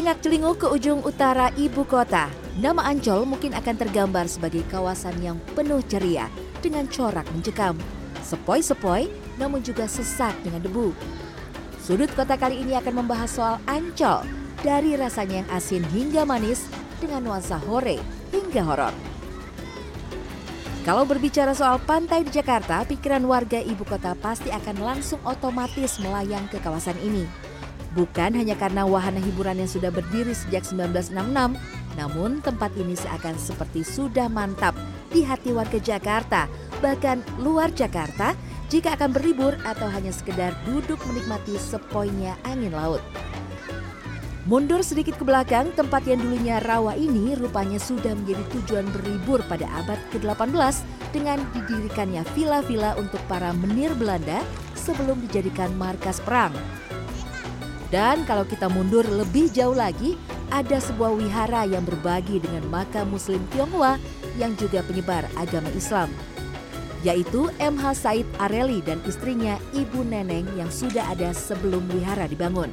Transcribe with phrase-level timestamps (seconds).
[0.00, 5.84] Celingak-celinguk ke ujung utara ibu kota, nama Ancol mungkin akan tergambar sebagai kawasan yang penuh
[5.92, 6.24] ceria
[6.64, 7.76] dengan corak mencekam.
[8.24, 10.96] Sepoi-sepoi namun juga sesak dengan debu.
[11.84, 14.24] Sudut kota kali ini akan membahas soal Ancol
[14.64, 16.64] dari rasanya yang asin hingga manis
[16.96, 18.00] dengan nuansa hore
[18.32, 18.96] hingga horor.
[20.88, 26.48] Kalau berbicara soal pantai di Jakarta, pikiran warga ibu kota pasti akan langsung otomatis melayang
[26.48, 27.28] ke kawasan ini.
[27.90, 31.58] Bukan hanya karena wahana hiburan yang sudah berdiri sejak 1966,
[31.98, 34.78] namun tempat ini seakan seperti sudah mantap
[35.10, 36.46] di hati warga Jakarta,
[36.78, 38.38] bahkan luar Jakarta
[38.70, 43.02] jika akan berlibur atau hanya sekedar duduk menikmati sepoinya angin laut.
[44.46, 49.66] Mundur sedikit ke belakang, tempat yang dulunya rawa ini rupanya sudah menjadi tujuan berlibur pada
[49.78, 50.74] abad ke-18
[51.10, 54.40] dengan didirikannya villa-villa untuk para menir Belanda
[54.78, 56.54] sebelum dijadikan markas perang.
[57.90, 60.14] Dan kalau kita mundur lebih jauh lagi,
[60.54, 63.98] ada sebuah wihara yang berbagi dengan makam muslim Tionghoa
[64.38, 66.10] yang juga penyebar agama Islam
[67.00, 72.68] yaitu MH Said Areli dan istrinya Ibu Neneng yang sudah ada sebelum wihara dibangun.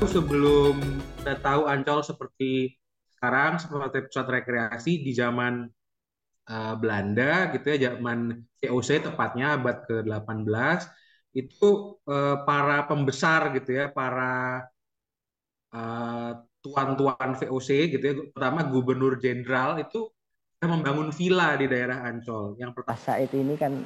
[0.00, 0.80] Sebelum
[1.20, 2.80] kita tahu Ancol seperti
[3.12, 5.68] sekarang seperti pusat rekreasi di zaman
[6.48, 10.80] uh, Belanda gitu ya zaman VOC tepatnya abad ke-18
[11.38, 14.66] itu uh, para pembesar gitu ya para
[15.70, 20.10] uh, tuan-tuan VOC gitu ya pertama gubernur jenderal itu
[20.58, 23.78] membangun villa di daerah Ancol yang pertama Said ini kan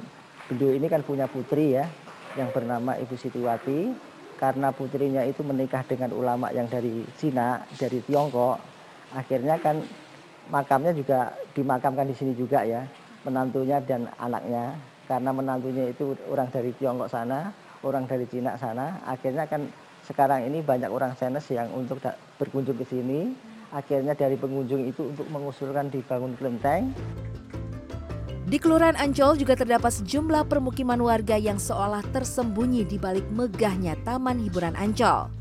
[0.49, 1.85] beliau ini kan punya putri ya
[2.33, 3.93] yang bernama Ibu Situwati
[4.43, 8.59] karena putrinya itu menikah dengan ulama yang dari Cina, dari Tiongkok,
[9.15, 9.79] akhirnya kan
[10.51, 12.83] makamnya juga dimakamkan di sini juga ya,
[13.23, 14.75] menantunya dan anaknya.
[15.03, 17.51] Karena menantunya itu orang dari Tiongkok sana,
[17.83, 19.67] orang dari Cina sana, akhirnya kan
[20.07, 21.99] sekarang ini banyak orang Chinese yang untuk
[22.39, 23.35] berkunjung ke sini,
[23.71, 26.91] akhirnya dari pengunjung itu untuk mengusulkan dibangun kelenteng.
[28.43, 34.37] Di Kelurahan Ancol juga terdapat sejumlah permukiman warga yang seolah tersembunyi di balik megahnya Taman
[34.37, 35.31] Hiburan Ancol.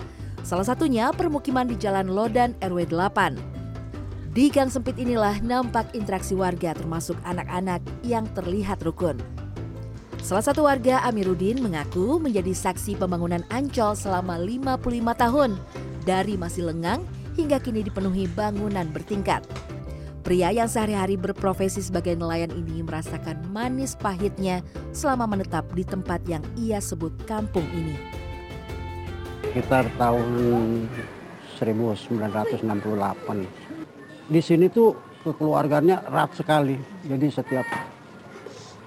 [0.42, 4.32] Salah satunya permukiman di Jalan Lodan RW 8.
[4.32, 9.20] Di gang sempit inilah nampak interaksi warga termasuk anak-anak yang terlihat rukun.
[10.22, 15.58] Salah satu warga Amiruddin mengaku menjadi saksi pembangunan Ancol selama 55 tahun
[16.06, 17.02] dari masih lengang
[17.34, 19.42] hingga kini dipenuhi bangunan bertingkat.
[20.22, 24.62] Pria yang sehari-hari berprofesi sebagai nelayan ini merasakan manis pahitnya
[24.94, 27.98] selama menetap di tempat yang ia sebut kampung ini.
[29.50, 30.86] Sekitar tahun
[31.58, 32.70] 1968.
[34.30, 34.94] Di sini tuh
[35.26, 36.78] kekeluarganya erat sekali.
[37.02, 37.66] Jadi setiap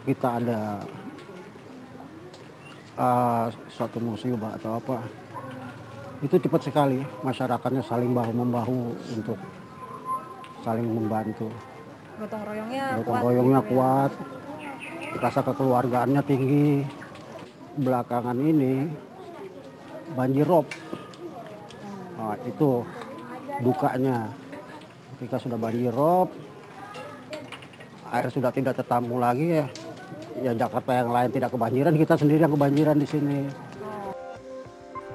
[0.08, 0.80] kita ada
[2.96, 5.04] uh, suatu musibah atau apa,
[6.24, 9.40] itu cepat sekali masyarakatnya saling bahu membahu untuk
[10.64, 11.52] saling membantu.
[12.16, 13.22] Gotong royongnya Gotong kuat.
[13.28, 13.72] royongnya gitu ya?
[13.76, 14.12] kuat.
[15.16, 16.70] Rasa kekeluargaannya tinggi.
[17.76, 18.88] Belakangan ini
[20.16, 20.64] banjir rob.
[22.16, 22.82] Nah, itu
[23.60, 24.32] dukanya.
[25.16, 26.32] Ketika sudah banjir rob,
[28.12, 29.68] air sudah tidak tertampung lagi ya.
[30.44, 33.40] Ya Jakarta yang lain tidak kebanjiran, kita sendiri yang kebanjiran di sini.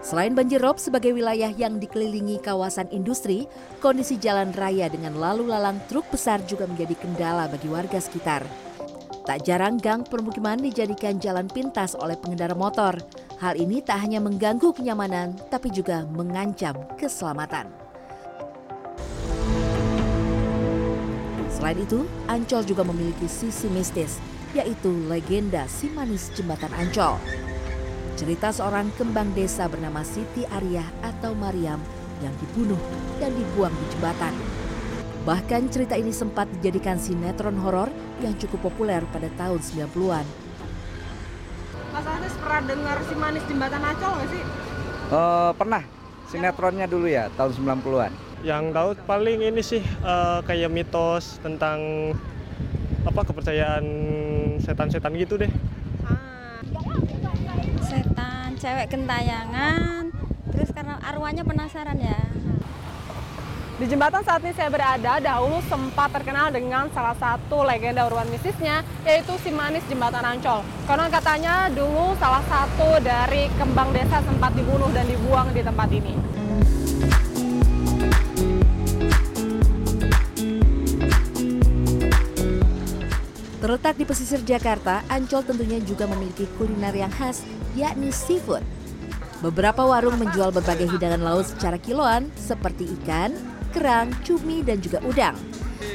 [0.01, 3.45] Selain banjir rob sebagai wilayah yang dikelilingi kawasan industri,
[3.85, 8.49] kondisi jalan raya dengan lalu lalang truk besar juga menjadi kendala bagi warga sekitar.
[9.29, 12.97] Tak jarang gang permukiman dijadikan jalan pintas oleh pengendara motor.
[13.37, 17.69] Hal ini tak hanya mengganggu kenyamanan, tapi juga mengancam keselamatan.
[21.53, 24.17] Selain itu, Ancol juga memiliki sisi mistis,
[24.55, 27.19] yaitu legenda si manis jembatan Ancol.
[28.19, 31.81] Cerita seorang kembang desa bernama Siti Arya atau Mariam
[32.21, 32.79] yang dibunuh
[33.17, 34.35] dan dibuang di jembatan.
[35.25, 37.89] Bahkan cerita ini sempat dijadikan sinetron horor
[38.21, 40.27] yang cukup populer pada tahun 90-an.
[41.91, 44.43] Mas Anis pernah dengar si manis jembatan Ancol nggak sih?
[45.11, 45.83] Uh, pernah,
[46.29, 48.13] sinetronnya dulu ya, tahun 90-an.
[48.41, 52.13] Yang tahu paling ini sih uh, kayak mitos tentang
[53.07, 53.85] apa kepercayaan
[54.61, 55.53] setan-setan gitu deh
[58.61, 60.13] cewek gentayangan
[60.53, 62.21] terus karena arwahnya penasaran ya
[63.81, 68.85] di jembatan saat ini saya berada dahulu sempat terkenal dengan salah satu legenda urban mistisnya
[69.09, 70.61] yaitu si manis jembatan Ancol.
[70.85, 76.13] Karena katanya dulu salah satu dari kembang desa sempat dibunuh dan dibuang di tempat ini.
[83.71, 87.47] Terletak di pesisir Jakarta, Ancol tentunya juga memiliki kuliner yang khas
[87.79, 88.67] yakni seafood.
[89.47, 93.31] Beberapa warung menjual berbagai hidangan laut secara kiloan seperti ikan,
[93.71, 95.39] kerang, cumi, dan juga udang.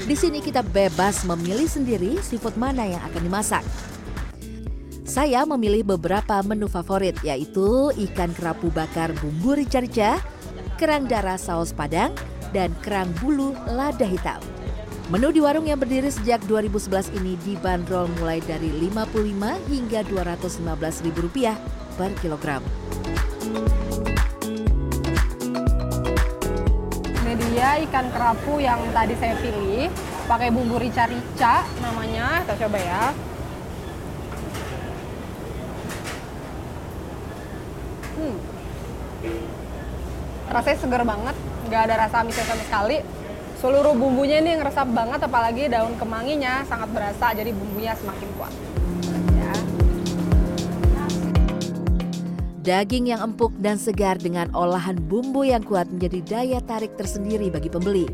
[0.08, 3.68] Di sini kita bebas memilih sendiri seafood mana yang akan dimasak.
[5.04, 10.24] Saya memilih beberapa menu favorit yaitu ikan kerapu bakar bumbu rica-rica,
[10.80, 12.16] kerang darah saus padang,
[12.56, 14.40] dan kerang bulu lada hitam.
[15.06, 19.38] Menu di warung yang berdiri sejak 2011 ini dibanderol mulai dari 55
[19.70, 21.54] hingga 215 ribu rupiah
[21.94, 22.66] per kilogram.
[27.22, 29.94] Ini dia ikan kerapu yang tadi saya pilih,
[30.26, 32.42] pakai bumbu rica-rica namanya.
[32.42, 33.04] Kita coba ya.
[38.18, 38.36] Hmm.
[40.50, 41.36] Rasanya seger banget,
[41.70, 43.25] nggak ada rasa amisnya sama sekali.
[43.66, 48.54] Seluruh bumbunya ini ngeresap banget, apalagi daun kemanginya sangat berasa, jadi bumbunya semakin kuat.
[49.34, 49.54] Ya.
[52.62, 57.74] Daging yang empuk dan segar dengan olahan bumbu yang kuat menjadi daya tarik tersendiri bagi
[57.74, 58.06] pembeli.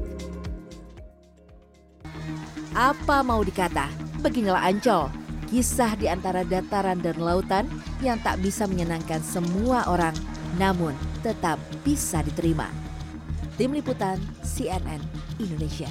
[2.71, 3.91] Apa mau dikata,
[4.23, 5.11] beginilah Ancol,
[5.51, 7.67] kisah di antara dataran dan lautan
[7.99, 10.15] yang tak bisa menyenangkan semua orang,
[10.55, 12.71] namun tetap bisa diterima.
[13.59, 14.15] Tim Liputan
[14.47, 15.87] CNN 一流的选